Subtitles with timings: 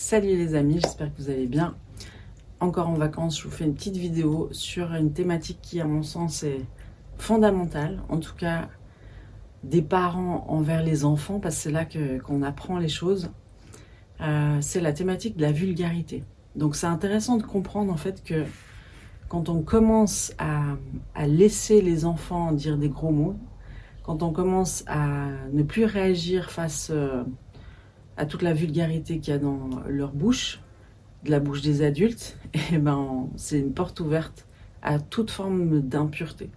[0.00, 1.74] Salut les amis, j'espère que vous allez bien.
[2.60, 6.04] Encore en vacances, je vous fais une petite vidéo sur une thématique qui, à mon
[6.04, 6.60] sens, est
[7.16, 8.00] fondamentale.
[8.08, 8.68] En tout cas,
[9.64, 13.32] des parents envers les enfants, parce que c'est là qu'on apprend les choses.
[14.20, 16.22] Euh, c'est la thématique de la vulgarité.
[16.54, 18.44] Donc c'est intéressant de comprendre en fait que
[19.28, 20.76] quand on commence à,
[21.26, 23.36] laisser les enfants dire des gros mots,
[24.04, 27.24] quand on commence à ne plus réagir face euh,
[28.18, 30.60] à toute la vulgarité qu'il y a dans leur bouche,
[31.24, 32.36] de la bouche des adultes,
[32.72, 34.46] eh ben c'est une porte ouverte
[34.82, 36.50] à toute forme d'impureté.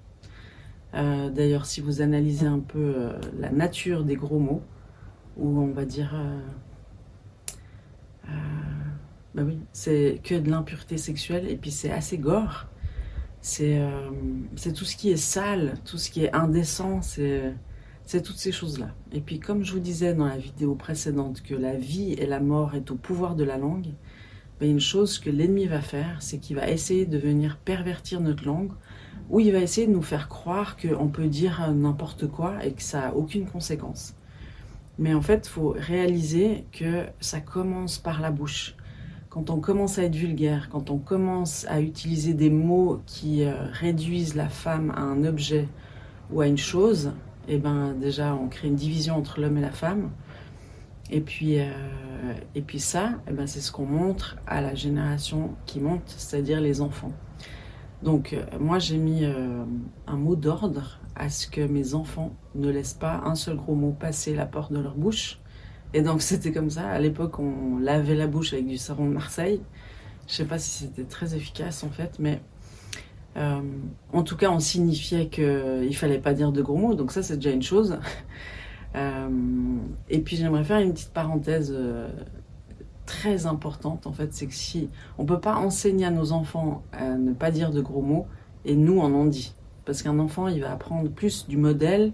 [0.94, 4.64] Euh, d'ailleurs, si vous analysez un peu euh, la nature des gros mots,
[5.38, 6.14] ou on va dire,
[9.34, 12.68] ben oui, c'est que de l'impureté sexuelle, et puis c'est assez gore.
[13.40, 13.82] C'est
[14.76, 17.54] tout ce qui est sale, tout ce qui est indécent, c'est
[18.20, 18.90] toutes ces choses-là.
[19.14, 22.40] Et puis comme je vous disais dans la vidéo précédente que la vie et la
[22.40, 23.94] mort est au pouvoir de la langue,
[24.60, 28.46] ben une chose que l'ennemi va faire, c'est qu'il va essayer de venir pervertir notre
[28.46, 28.72] langue,
[29.30, 32.84] ou il va essayer de nous faire croire qu'on peut dire n'importe quoi et que
[32.84, 34.16] ça n'a aucune conséquence.
[35.00, 38.76] Mais en fait, il faut réaliser que ça commence par la bouche
[39.32, 43.54] quand on commence à être vulgaire, quand on commence à utiliser des mots qui euh,
[43.72, 45.70] réduisent la femme à un objet
[46.32, 47.14] ou à une chose,
[47.48, 50.12] eh ben déjà on crée une division entre l'homme et la femme.
[51.14, 51.66] Et puis, euh,
[52.56, 56.62] et puis ça, eh ben, c'est ce qu'on montre à la génération qui monte, c'est-à-dire
[56.62, 57.12] les enfants.
[58.02, 62.94] Donc euh, moi j'ai mis un mot d'ordre à ce que mes enfants ne laissent
[62.94, 65.42] pas un seul gros mot passer la porte de leur bouche
[65.94, 66.90] et donc c'était comme ça.
[66.90, 69.62] À l'époque, on lavait la bouche avec du savon de Marseille.
[70.28, 72.42] Je sais pas si c'était très efficace en fait, mais
[73.38, 73.62] euh,
[74.14, 76.96] en tout cas, on signifiait qu'il fallait pas dire de gros mots.
[76.96, 77.98] Donc ça, c'est déjà une chose.
[78.94, 79.30] Euh,
[80.10, 82.10] et puis j'aimerais faire une petite parenthèse euh,
[83.06, 87.12] très importante en fait, c'est que si on peut pas enseigner à nos enfants à
[87.12, 88.28] ne pas dire de gros mots,
[88.66, 92.12] et nous on en dit, parce qu'un enfant il va apprendre plus du modèle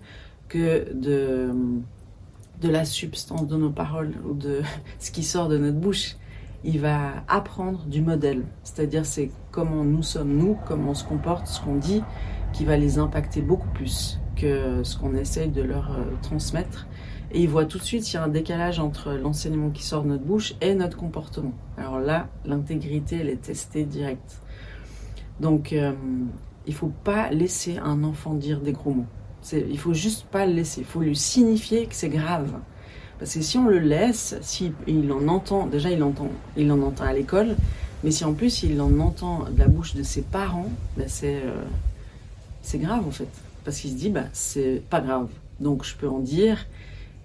[0.50, 1.52] que de
[2.62, 4.62] de la substance de nos paroles ou de
[5.00, 6.16] ce qui sort de notre bouche.
[6.64, 11.48] Il va apprendre du modèle, c'est-à-dire c'est comment nous sommes nous, comment on se comporte,
[11.48, 12.04] ce qu'on dit,
[12.54, 16.88] qui va les impacter beaucoup plus que ce qu'on essaye de leur euh, transmettre.
[17.32, 20.04] Et il voit tout de suite s'il y a un décalage entre l'enseignement qui sort
[20.04, 21.54] de notre bouche et notre comportement.
[21.78, 24.42] Alors là, l'intégrité, elle est testée directe.
[25.40, 25.94] Donc, euh,
[26.66, 29.06] il faut pas laisser un enfant dire des gros mots.
[29.54, 30.82] Il faut juste pas le laisser.
[30.82, 32.54] Il faut lui signifier que c'est grave.
[33.20, 37.14] Parce que si on le laisse, si il en entend, déjà il en entend à
[37.14, 37.56] l'école,
[38.04, 40.70] mais si en plus il en entend de la bouche de ses parents,
[41.08, 41.64] c'est euh,
[42.62, 43.30] c'est grave en fait.
[43.64, 45.30] Parce qu'il se dit, bah c'est pas grave,
[45.60, 46.68] donc je peux en dire.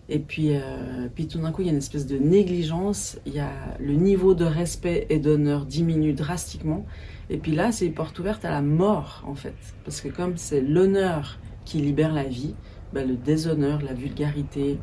[0.08, 3.38] Et puis, euh, puis tout d'un coup, il y a une espèce de négligence, il
[3.38, 6.84] a le niveau de respect et d'honneur diminue drastiquement.
[7.30, 9.54] Et puis là, c'est une porte ouverte à la mort en fait.
[9.84, 12.54] Parce que comme c'est l'honneur qui libère la vie,
[12.92, 14.78] bah, le déshonneur, la vulgarité,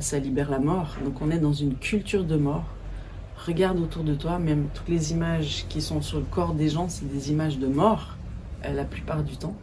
[0.00, 0.96] ça libère la mort.
[1.04, 2.64] Donc on est dans une culture de mort.
[3.46, 6.88] Regarde autour de toi, même toutes les images qui sont sur le corps des gens,
[6.88, 8.16] c'est des images de mort,
[8.64, 9.56] euh, la plupart du temps.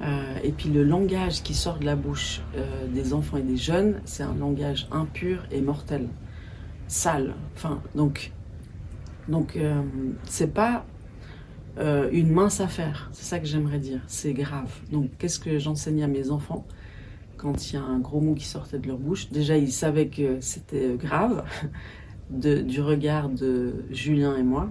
[0.00, 2.40] Euh, et puis le langage qui sort de la bouche
[2.92, 6.08] des enfants et des jeunes, c'est un langage impur et mortel,
[6.88, 7.34] sale.
[7.54, 8.32] Enfin, donc,
[9.28, 9.56] donc
[10.24, 10.84] c'est pas
[11.78, 13.08] euh, une mince affaire.
[13.12, 14.00] C'est ça que j'aimerais dire.
[14.06, 14.70] C'est grave.
[14.90, 16.66] Donc, qu'est-ce que j'enseigne à mes enfants?
[17.42, 20.06] Quand il y a un gros mot qui sortait de leur bouche Déjà, ils savaient
[20.06, 21.44] que c'était grave
[22.30, 24.70] du regard de Julien et moi.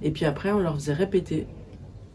[0.00, 1.48] Et puis après, on leur faisait répéter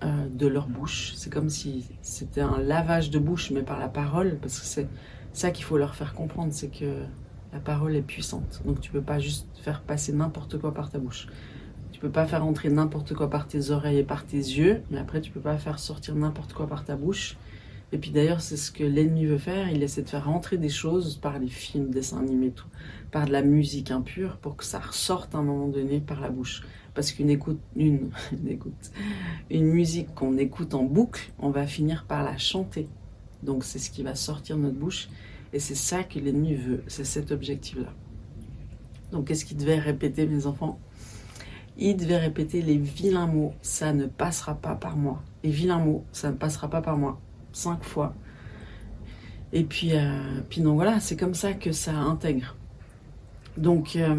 [0.03, 1.13] euh, de leur bouche.
[1.15, 4.87] C'est comme si c'était un lavage de bouche, mais par la parole, parce que c'est
[5.33, 7.03] ça qu'il faut leur faire comprendre, c'est que
[7.51, 8.61] la parole est puissante.
[8.65, 11.27] Donc tu peux pas juste faire passer n'importe quoi par ta bouche.
[11.91, 14.97] Tu peux pas faire entrer n'importe quoi par tes oreilles et par tes yeux, mais
[14.97, 17.37] après tu peux pas faire sortir n'importe quoi par ta bouche.
[17.93, 19.69] Et puis d'ailleurs, c'est ce que l'ennemi veut faire.
[19.69, 22.67] Il essaie de faire rentrer des choses par les films, dessins animés, tout,
[23.11, 26.29] par de la musique impure, pour que ça ressorte à un moment donné par la
[26.29, 26.63] bouche.
[26.93, 28.91] Parce qu'une écoute, une, une écoute,
[29.49, 32.89] une musique qu'on écoute en boucle, on va finir par la chanter.
[33.43, 35.07] Donc c'est ce qui va sortir de notre bouche.
[35.53, 36.83] Et c'est ça que l'ennemi veut.
[36.87, 37.93] C'est cet objectif-là.
[39.11, 40.79] Donc qu'est-ce qu'il devait répéter, mes enfants?
[41.77, 45.21] Il devait répéter les vilains mots, ça ne passera pas par moi.
[45.43, 47.21] Les vilains mots, ça ne passera pas par moi.
[47.57, 48.13] Cinq fois.
[49.51, 52.55] Et puis, euh, voilà, c'est comme ça que ça intègre.
[53.57, 54.15] Donc, euh,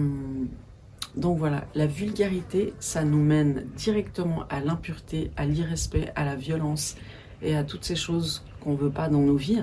[1.15, 6.97] donc voilà, la vulgarité, ça nous mène directement à l'impureté, à l'irrespect, à la violence
[7.41, 9.63] et à toutes ces choses qu'on ne veut pas dans nos vies.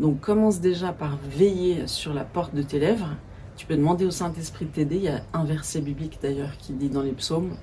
[0.00, 3.14] Donc commence déjà par veiller sur la porte de tes lèvres,
[3.56, 4.96] Tu peux demander au Saint-Esprit de t'aider.
[4.96, 7.54] Il y a un verset biblique d'ailleurs qui dit dans les psaumes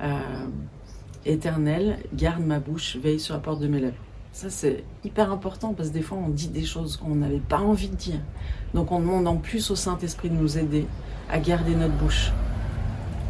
[0.00, 0.46] euh,
[1.24, 4.05] Éternel, garde ma bouche, veille sur la porte de mes lèvres.
[4.36, 7.60] Ça, c'est hyper important parce que des fois, on dit des choses qu'on n'avait pas
[7.60, 8.20] envie de dire.
[8.74, 10.86] Donc, on demande en plus au Saint-Esprit de nous aider
[11.30, 12.32] à garder notre bouche.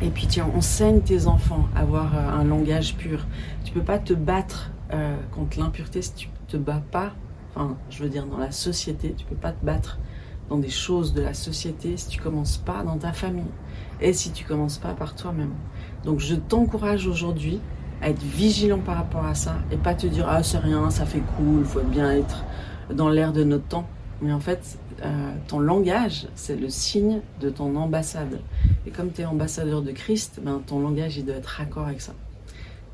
[0.03, 3.25] Et puis, tiens, enseigne tes enfants à avoir euh, un langage pur.
[3.63, 7.13] Tu peux pas te battre euh, contre l'impureté si tu te bats pas.
[7.55, 10.01] Enfin, je veux dire, dans la société, tu peux pas te battre
[10.49, 13.53] dans des choses de la société si tu commences pas dans ta famille
[14.01, 15.55] et si tu commences pas par toi-même.
[16.03, 17.61] Donc, je t'encourage aujourd'hui
[18.03, 21.23] être vigilant par rapport à ça et pas te dire ah c'est rien, ça fait
[21.37, 22.45] cool, faut bien être
[22.93, 23.87] dans l'air de notre temps.
[24.23, 28.41] Mais en fait, euh, ton langage, c'est le signe de ton ambassade.
[28.87, 32.01] Et comme tu es ambassadeur de Christ, ben, ton langage, il doit être raccord avec
[32.01, 32.15] ça.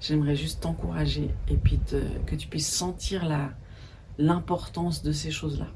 [0.01, 1.79] J'aimerais juste t'encourager et puis
[2.27, 3.25] que tu puisses sentir
[4.19, 5.69] l'importance de ces choses-là.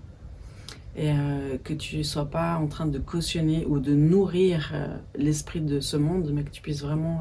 [0.96, 4.96] Et euh, que tu ne sois pas en train de cautionner ou de nourrir euh,
[5.14, 7.20] l'esprit de ce monde, mais que tu puisses vraiment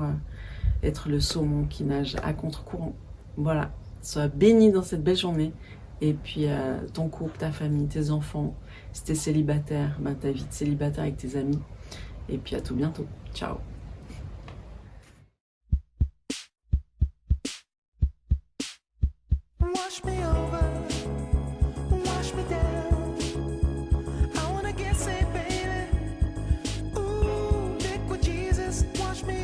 [0.86, 2.96] être le saumon qui nage à contre-courant.
[3.38, 3.72] Voilà,
[4.02, 5.52] sois béni dans cette belle journée.
[6.02, 8.56] Et puis euh, ton couple, ta famille, tes enfants,
[8.94, 11.60] si t'es célibataire, ben, ta vie de célibataire avec tes amis.
[12.30, 13.06] Et puis à tout bientôt.
[13.34, 13.58] Ciao